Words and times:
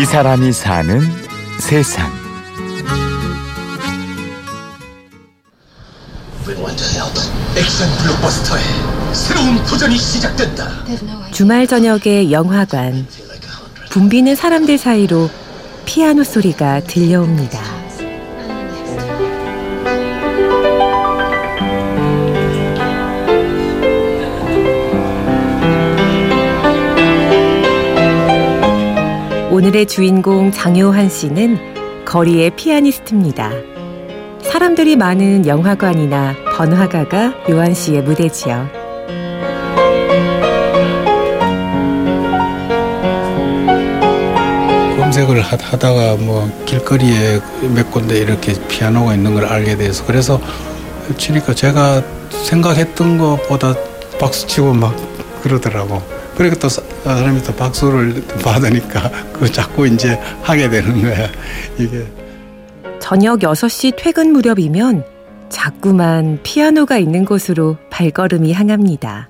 이 0.00 0.04
사람이 0.06 0.50
사는 0.54 0.98
세상. 1.58 2.10
새로운 9.12 9.62
도전이 9.66 9.98
시작된다. 9.98 10.70
주말 11.32 11.66
저녁의 11.66 12.32
영화관. 12.32 13.06
붐비는 13.90 14.36
사람들 14.36 14.78
사이로 14.78 15.28
피아노 15.84 16.24
소리가 16.24 16.80
들려옵니다. 16.80 17.60
오늘의 29.70 29.86
주인공 29.86 30.50
장효한 30.50 31.08
씨는 31.08 32.04
거리의 32.04 32.50
피아니스트입니다. 32.56 33.52
사람들이 34.42 34.96
많은 34.96 35.46
영화관이나 35.46 36.34
번화가가 36.56 37.34
요한 37.50 37.72
씨의 37.72 38.02
무대지요. 38.02 38.68
검색을 44.98 45.40
하다가 45.40 46.16
뭐 46.16 46.50
길거리에 46.66 47.38
몇 47.72 47.92
군데 47.92 48.18
이렇게 48.18 48.54
피아노가 48.66 49.14
있는 49.14 49.34
걸 49.34 49.44
알게 49.44 49.76
돼서 49.76 50.04
그래서 50.04 50.40
치니까 51.16 51.54
제가 51.54 52.02
생각했던 52.30 53.18
것보다 53.18 53.76
박수 54.18 54.48
치고 54.48 54.74
막 54.74 54.96
그러더라고. 55.44 56.19
그러니까 56.40 56.58
또 56.58 56.70
사람이 56.70 57.42
또 57.42 57.54
박수를 57.54 58.24
받으니까 58.42 59.10
그 59.30 59.52
자꾸 59.52 59.86
이제 59.86 60.18
하게 60.40 60.70
되는 60.70 61.02
거야. 61.02 61.28
이게. 61.78 62.06
저녁 62.98 63.40
6시 63.40 63.92
퇴근 63.98 64.32
무렵이면 64.32 65.04
자꾸만 65.50 66.38
피아노가 66.42 66.96
있는 66.96 67.26
곳으로 67.26 67.76
발걸음이 67.90 68.54
향합니다. 68.54 69.28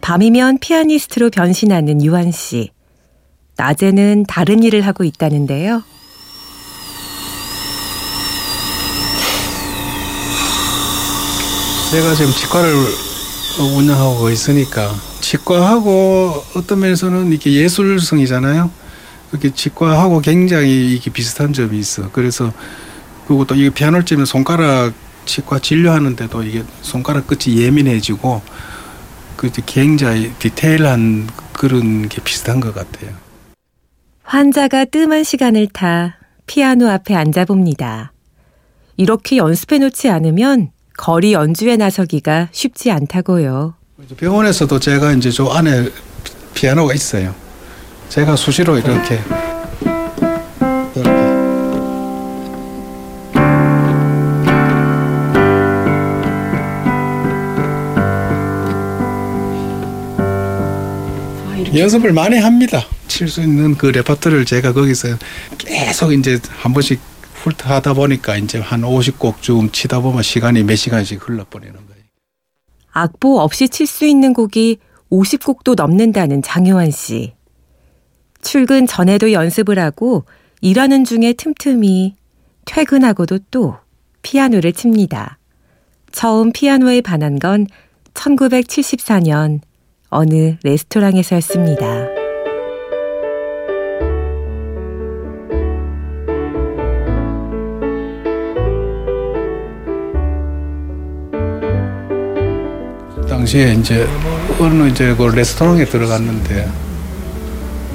밤이면 0.00 0.58
피아니스트로 0.58 1.30
변신하는 1.30 2.02
유한 2.02 2.32
씨. 2.32 2.72
낮에는 3.56 4.24
다른 4.26 4.64
일을 4.64 4.80
하고 4.80 5.04
있다는데요. 5.04 5.84
제가 11.92 12.14
지금 12.16 12.32
치과를 12.32 12.74
운영하고 13.76 14.30
있으니까 14.30 15.11
치과하고 15.32 16.44
어떤 16.56 16.80
면에서는 16.80 17.30
이렇게 17.30 17.52
예술성이잖아요. 17.52 18.70
이렇게 19.30 19.50
치과하고 19.54 20.20
굉장히 20.20 20.94
이게 20.94 21.10
비슷한 21.10 21.54
점이 21.54 21.78
있어. 21.78 22.10
그래서 22.12 22.52
그리고 23.26 23.46
또 23.46 23.54
이게 23.54 23.70
피아노를 23.70 24.04
치면 24.04 24.26
손가락 24.26 24.92
치과 25.24 25.58
진료하는데도 25.58 26.42
이게 26.42 26.64
손가락 26.82 27.26
끝이 27.26 27.56
예민해지고 27.56 28.42
그 29.36 29.50
굉장히 29.64 30.32
디테일한 30.38 31.28
그런 31.54 32.10
게 32.10 32.20
비슷한 32.22 32.60
것 32.60 32.74
같아요. 32.74 33.12
환자가 34.24 34.84
뜸한 34.84 35.24
시간을 35.24 35.68
타 35.72 36.18
피아노 36.46 36.88
앞에 36.88 37.14
앉아 37.14 37.46
봅니다. 37.46 38.12
이렇게 38.98 39.38
연습해 39.38 39.78
놓지 39.78 40.10
않으면 40.10 40.72
거리 40.98 41.32
연주에 41.32 41.78
나서기가 41.78 42.48
쉽지 42.52 42.90
않다고요. 42.90 43.81
병원에서도 44.16 44.78
제가 44.80 45.12
이제 45.12 45.30
저 45.30 45.46
안에 45.46 45.88
피아노가 46.54 46.92
있어요. 46.94 47.34
제가 48.08 48.36
수시로 48.36 48.76
이렇게 48.76 49.20
이렇게 61.64 61.78
연습을 61.78 62.12
많이 62.12 62.38
합니다. 62.38 62.84
칠 63.08 63.28
수 63.28 63.40
있는 63.40 63.76
그 63.76 63.86
레파토리를 63.86 64.44
제가 64.46 64.72
거기서 64.72 65.16
계속 65.58 66.12
이제 66.12 66.38
한 66.50 66.72
번씩 66.72 67.00
훑하다 67.34 67.94
보니까 67.94 68.36
이제 68.36 68.58
한 68.58 68.82
50곡쯤 68.82 69.72
치다 69.72 70.00
보면 70.00 70.22
시간이 70.22 70.64
몇 70.64 70.76
시간씩 70.76 71.26
흘러버리는 71.28 71.72
거예요. 71.72 71.91
악보 72.92 73.40
없이 73.40 73.68
칠 73.68 73.86
수 73.86 74.04
있는 74.06 74.32
곡이 74.32 74.78
50곡도 75.10 75.74
넘는다는 75.74 76.42
장효환 76.42 76.90
씨. 76.90 77.34
출근 78.40 78.86
전에도 78.86 79.32
연습을 79.32 79.78
하고 79.78 80.24
일하는 80.60 81.04
중에 81.04 81.32
틈틈이 81.34 82.16
퇴근하고도 82.64 83.38
또 83.50 83.76
피아노를 84.22 84.72
칩니다. 84.72 85.38
처음 86.12 86.52
피아노에 86.52 87.00
반한 87.00 87.38
건 87.38 87.66
1974년 88.14 89.60
어느 90.08 90.56
레스토랑에서였습니다. 90.62 92.11
당시에 103.42 103.74
이제 103.74 104.06
어느 104.60 104.88
이제 104.88 105.14
그 105.16 105.24
레스토랑에 105.24 105.84
들어갔는데 105.84 106.68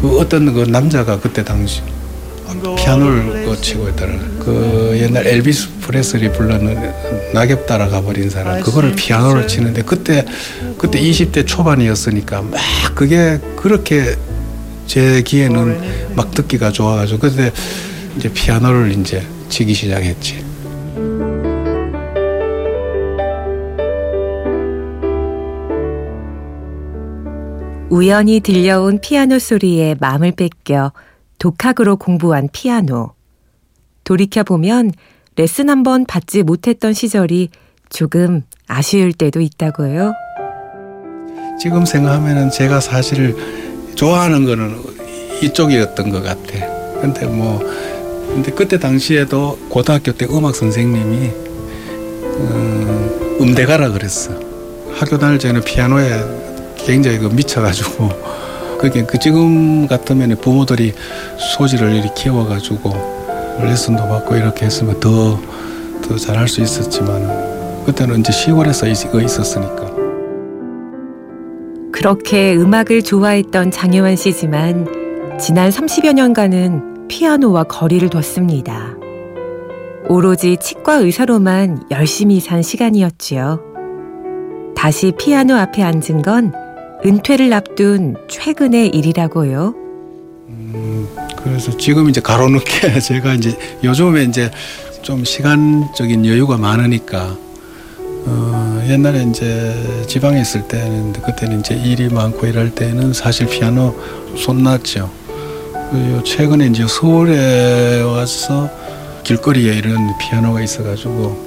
그 0.00 0.18
어떤 0.18 0.52
그 0.52 0.62
남자가 0.62 1.20
그때 1.20 1.44
당시 1.44 1.82
피아노를 2.76 3.44
그 3.46 3.60
치고 3.60 3.88
있다는 3.90 4.38
그 4.40 4.98
옛날 5.00 5.26
엘비스 5.26 5.68
프레슬리 5.80 6.32
불렀는 6.32 7.32
낙엽 7.32 7.66
따라가 7.66 8.00
버린 8.00 8.28
사람 8.28 8.60
그거를 8.60 8.94
피아노를 8.96 9.46
치는데 9.46 9.82
그때 9.82 10.24
그때 10.78 11.00
20대 11.00 11.46
초반이었으니까 11.46 12.42
막 12.42 12.60
그게 12.94 13.38
그렇게 13.56 14.16
제 14.86 15.22
귀에는 15.22 16.14
막 16.14 16.32
듣기가 16.32 16.72
좋아가지고 16.72 17.18
그때 17.20 17.52
이제 18.16 18.32
피아노를 18.32 18.92
이제 18.98 19.24
치기 19.48 19.74
시작했지. 19.74 20.44
우연히 27.88 28.40
들려온 28.40 29.00
피아노 29.00 29.38
소리에 29.38 29.94
마음을 30.00 30.32
뺏겨 30.32 30.92
독학으로 31.38 31.96
공부한 31.96 32.48
피아노. 32.52 33.12
돌이켜보면 34.04 34.92
레슨 35.36 35.68
한 35.70 35.82
번 35.82 36.04
받지 36.06 36.42
못했던 36.42 36.92
시절이 36.92 37.50
조금 37.90 38.42
아쉬울 38.66 39.12
때도 39.12 39.40
있다고요. 39.40 40.12
지금 41.60 41.84
생각하면은 41.84 42.50
제가 42.50 42.80
사실 42.80 43.36
좋아하는 43.94 44.44
거는 44.44 44.76
이쪽이었던 45.42 46.10
것 46.10 46.22
같아. 46.22 46.66
근데 47.00 47.26
뭐, 47.26 47.60
근데 48.28 48.50
그때 48.50 48.78
당시에도 48.78 49.58
고등학교 49.68 50.12
때 50.12 50.26
음악 50.30 50.56
선생님이 50.56 51.30
음, 52.38 53.38
음대 53.40 53.64
가라 53.64 53.90
그랬어. 53.90 54.32
학교 54.94 55.18
다닐 55.18 55.38
때는 55.38 55.62
피아노에 55.62 56.45
굉장히 56.86 57.18
그 57.18 57.26
미쳐가지고 57.26 58.08
그게 58.78 59.02
그 59.04 59.18
지금 59.18 59.86
같으면 59.86 60.36
부모들이 60.36 60.94
소질을 61.56 61.94
이렇게 61.94 62.12
키워가지고 62.14 63.16
레슨도 63.62 64.08
받고 64.08 64.36
이렇게 64.36 64.66
했으면 64.66 64.98
더 65.00 65.38
더 66.08 66.16
잘할 66.16 66.46
수 66.46 66.60
있었지만 66.60 67.84
그때는 67.84 68.20
이제 68.20 68.32
시골에서 68.32 68.86
있었으니까. 69.20 69.90
그렇게 71.92 72.54
음악을 72.54 73.02
좋아했던 73.02 73.70
장효환 73.70 74.16
씨지만 74.16 74.86
지난 75.38 75.70
30여 75.70 76.12
년간은 76.12 77.08
피아노와 77.08 77.64
거리를 77.64 78.08
뒀습니다. 78.08 78.94
오로지 80.08 80.56
치과 80.58 80.94
의사로만 80.96 81.84
열심히 81.90 82.38
산 82.38 82.62
시간이었지요. 82.62 83.60
다시 84.76 85.12
피아노 85.18 85.54
앞에 85.54 85.82
앉은 85.82 86.22
건 86.22 86.52
은퇴를 87.06 87.52
앞둔 87.52 88.16
최근의 88.28 88.88
일이라고요. 88.88 89.74
음, 90.48 91.08
그래서 91.36 91.76
지금 91.76 92.10
이제 92.10 92.20
가로놓게 92.20 92.98
제가 92.98 93.34
이제 93.34 93.56
요즘에 93.84 94.24
이제 94.24 94.50
좀 95.02 95.24
시간적인 95.24 96.26
여유가 96.26 96.56
많으니까 96.56 97.36
어, 98.28 98.84
옛날에 98.88 99.22
이제 99.22 100.04
지방에 100.08 100.40
있을 100.40 100.66
때는 100.66 101.12
그때는 101.12 101.60
이제 101.60 101.76
일이 101.76 102.08
많고 102.08 102.44
이럴 102.48 102.74
때는 102.74 103.12
사실 103.12 103.46
피아노 103.46 103.94
손났죠. 104.36 105.08
그리고 105.92 106.24
최근에 106.24 106.66
이제 106.66 106.84
서울에 106.88 108.02
와서 108.02 108.68
길거리에 109.22 109.74
이런 109.74 110.18
피아노가 110.18 110.60
있어가지고 110.60 111.46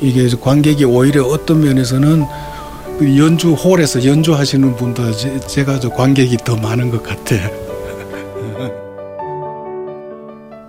이게 0.00 0.28
관객이 0.36 0.84
오히려 0.84 1.22
어떤 1.26 1.60
면에서는 1.60 2.24
그 2.24 2.55
연주 3.02 3.52
홀에서 3.52 4.02
연주하시는 4.04 4.76
분도 4.76 5.10
제, 5.12 5.40
제가 5.40 5.80
저 5.80 5.88
관객이 5.90 6.36
더 6.38 6.56
많은 6.56 6.90
것 6.90 7.02
같아요. 7.02 7.46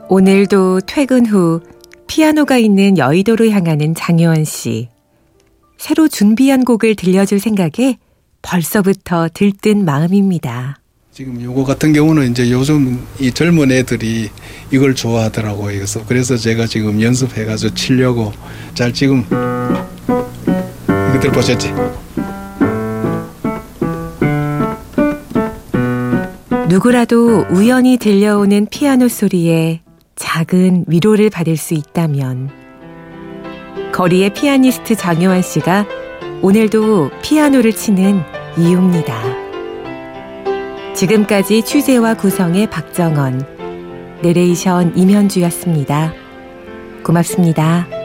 오늘도 0.09 0.81
퇴근 0.81 1.25
후 1.25 1.62
피아노가 2.07 2.57
있는 2.57 2.97
여의도로 2.97 3.50
향하는 3.50 3.95
장효원 3.95 4.44
씨. 4.44 4.89
새로 5.77 6.09
준비한 6.09 6.65
곡을 6.65 6.95
들려줄 6.95 7.39
생각에 7.39 7.97
벌써부터 8.41 9.29
들뜬 9.33 9.85
마음입니다. 9.85 10.79
지금 11.13 11.41
요거 11.41 11.63
같은 11.63 11.94
경우는 11.94 12.31
이제 12.31 12.51
요즘 12.51 13.00
이 13.19 13.31
젊은 13.31 13.71
애들이 13.71 14.29
이걸 14.71 14.95
좋아하더라고요. 14.95 15.77
그래서 15.77 16.06
그래서 16.06 16.35
제가 16.38 16.68
지금 16.68 17.01
연습해가지고 17.01 17.74
치려고 17.74 18.33
잘 18.75 18.94
지금 18.94 19.24
이것들 21.17 21.31
보셨지? 21.31 21.73
누구라도 26.69 27.45
우연히 27.49 27.97
들려오는 27.97 28.67
피아노 28.69 29.07
소리에 29.07 29.81
작은 30.15 30.85
위로를 30.87 31.29
받을 31.29 31.57
수 31.57 31.73
있다면 31.73 32.49
거리의 33.93 34.33
피아니스트 34.33 34.95
장효환 34.95 35.41
씨가 35.41 35.85
오늘도 36.41 37.11
피아노를 37.21 37.73
치는 37.73 38.21
이유입니다. 38.57 39.15
지금까지 40.93 41.63
취재와 41.63 42.15
구성의 42.15 42.69
박정원, 42.69 43.45
내레이션 44.21 44.97
임현주였습니다. 44.97 46.13
고맙습니다. 47.03 47.96